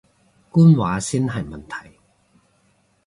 [0.49, 1.91] 官話先係問題